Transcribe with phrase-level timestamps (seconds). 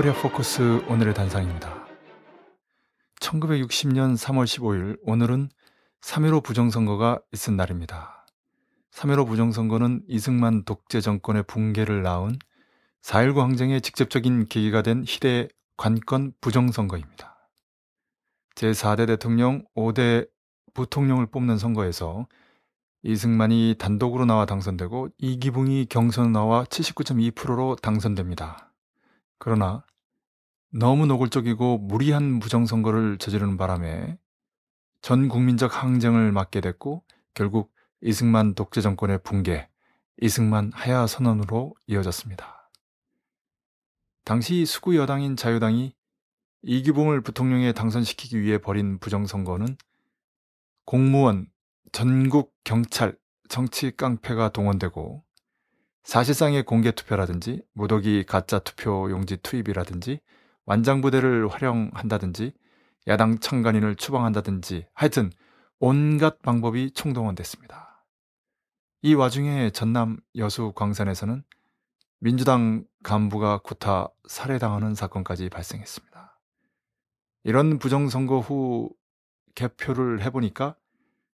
[0.00, 1.86] 코리아 포커스 오늘의 단상입니다.
[3.20, 5.50] 1960년 3월 15일 오늘은
[6.00, 8.24] 3.15 부정선거가 있은 날입니다.
[8.92, 12.38] 3.15 부정선거는 이승만 독재 정권의 붕괴를 낳은
[13.02, 17.50] 4.19 항쟁의 직접적인 계기가 된 희대의 관건 부정선거입니다.
[18.54, 20.26] 제4대 대통령 5대
[20.72, 22.26] 부통령을 뽑는 선거에서
[23.02, 28.69] 이승만이 단독으로 나와 당선되고 이기붕이 경선 나와 79.2%로 당선됩니다.
[29.40, 29.84] 그러나
[30.70, 34.18] 너무 노골적이고 무리한 부정선거를 저지르는 바람에
[35.00, 39.68] 전 국민적 항쟁을 맞게 됐고 결국 이승만 독재 정권의 붕괴,
[40.20, 42.70] 이승만 하야 선언으로 이어졌습니다.
[44.24, 45.94] 당시 수구 여당인 자유당이
[46.62, 49.78] 이기붕을 부통령에 당선시키기 위해 벌인 부정선거는
[50.84, 51.50] 공무원,
[51.92, 53.16] 전국 경찰,
[53.48, 55.24] 정치 깡패가 동원되고
[56.02, 60.20] 사실상의 공개 투표라든지 무더기 가짜 투표 용지 투입이라든지
[60.66, 62.52] 완장부대를 활용한다든지
[63.08, 65.30] 야당 청간인을 추방한다든지 하여튼
[65.78, 68.04] 온갖 방법이 총동원됐습니다.
[69.02, 71.42] 이 와중에 전남 여수 광산에서는
[72.18, 76.38] 민주당 간부가 구타 살해당하는 사건까지 발생했습니다.
[77.44, 78.90] 이런 부정선거 후
[79.54, 80.76] 개표를 해보니까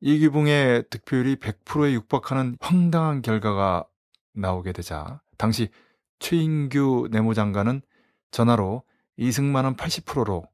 [0.00, 3.84] 이기붕의 득표율이 100%에 육박하는 황당한 결과가
[4.38, 5.68] 나오게 되자 당시
[6.18, 7.82] 최인규 내무장관은
[8.30, 8.82] 전화로
[9.16, 10.44] 이승만은 80%로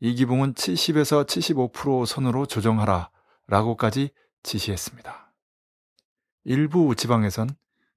[0.00, 3.10] 이기붕은 70에서 75% 선으로 조정하라
[3.46, 4.10] 라고까지
[4.42, 5.32] 지시했습니다.
[6.44, 7.50] 일부 지방에선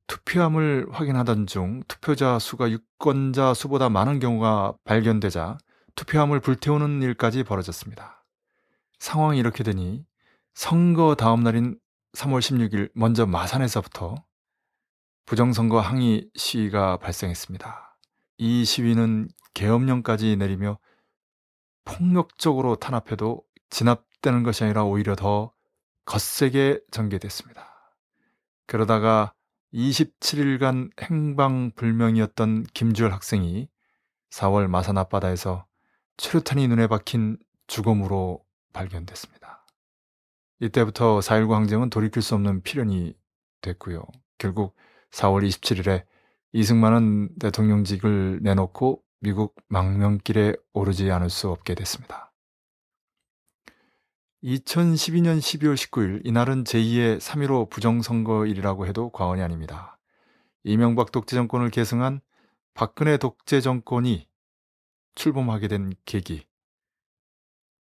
[0.08, 5.58] 투표함을 확인하던 중 투표자 수가 유권자 수보다 많은 경우가 발견되자
[5.96, 8.26] 투표함을 불태우는 일까지 벌어졌습니다.
[9.00, 10.06] 상황이 이렇게 되니
[10.54, 11.80] 선거 다음 날인
[12.14, 14.16] 3월 16일 먼저 마산에서부터
[15.26, 17.98] 부정선거 항의 시위가 발생했습니다.
[18.38, 20.80] 이 시위는 계엄령까지 내리며
[21.86, 25.54] 폭력적으로 탄압해도 진압되는 것이 아니라 오히려 더
[26.06, 27.74] 거세게 전개됐습니다.
[28.66, 29.34] 그러다가
[29.74, 33.70] 27일간 행방불명이었던 김주열 학생이
[34.30, 35.66] 4월 마산 앞바다에서
[36.18, 39.66] 최루탄이 눈에 박힌 죽음으로 발견됐습니다.
[40.60, 43.16] 이때부터 4.19 항쟁은 돌이킬 수 없는 필연이
[43.62, 44.04] 됐고요.
[44.38, 44.76] 결국
[45.14, 46.06] 4월 27일에
[46.54, 52.32] 이승만은 대통령직을 내놓고 미국 망명길에 오르지 않을 수 없게 됐습니다.
[54.44, 59.98] 2012년 12월 19일 이날은 제2의 3.15 부정선거일이라고 해도 과언이 아닙니다.
[60.64, 62.20] 이명박 독재 정권을 계승한
[62.74, 64.28] 박근혜 독재 정권이
[65.16, 66.46] 출범하게 된 계기.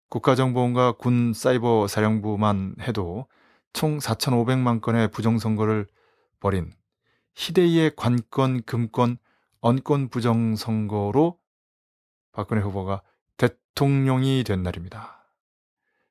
[0.10, 3.28] 국가정보원과 군 사이버 사령부만 해도
[3.72, 5.88] 총 4,500만 건의 부정선거를
[6.40, 6.74] 벌인
[7.40, 9.18] 희대의 관건, 금권,
[9.62, 11.40] 언권 부정 선거로
[12.34, 13.02] 박근혜 후보가
[13.38, 15.26] 대통령이 된 날입니다.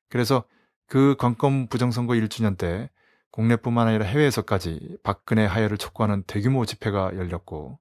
[0.09, 0.43] 그래서
[0.87, 2.89] 그 관건 부정 선거 1주년 때
[3.29, 7.77] 국내뿐만 아니라 해외에서까지 박근혜 하야를 촉구하는 대규모 집회가 열렸고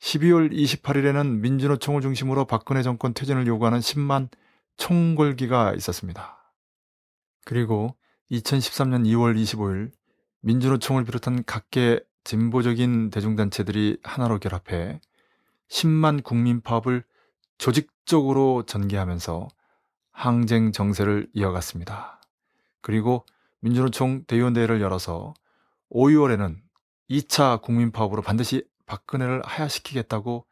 [0.00, 4.30] 12월 28일에는 민주노총을 중심으로 박근혜 정권 퇴진을 요구하는 10만
[4.76, 6.52] 총궐기가 있었습니다.
[7.44, 7.94] 그리고
[8.32, 9.92] 2013년 2월 25일
[10.40, 15.00] 민주노총을 비롯한 각계 진보적인 대중단체들이 하나로 결합해
[15.70, 17.02] 10만 국민 파업을
[17.56, 19.48] 조직적으로 전개하면서
[20.10, 22.20] 항쟁 정세를 이어갔습니다.
[22.82, 23.24] 그리고
[23.60, 25.32] 민주노총 대의원대회를 열어서
[25.88, 26.60] 5, 6월에는
[27.08, 30.44] 2차 국민 파업으로 반드시 박근혜를 하야시키겠다고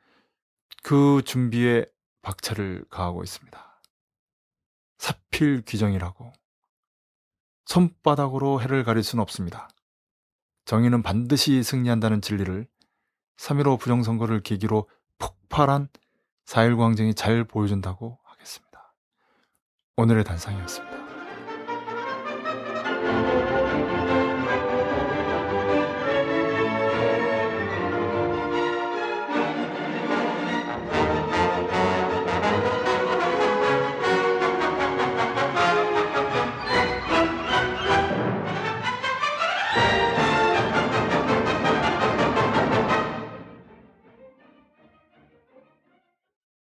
[0.82, 1.84] 그 준비에
[2.22, 3.82] 박차를 가하고 있습니다.
[4.96, 6.32] 사필 규정이라고
[7.66, 9.68] 손바닥으로 해를 가릴 수는 없습니다.
[10.66, 12.66] 정의는 반드시 승리한다는 진리를
[13.38, 15.88] 3.15 부정선거를 계기로 폭발한
[16.44, 18.94] 4.19 항쟁이 잘 보여준다고 하겠습니다.
[19.96, 21.15] 오늘의 단상이었습니다.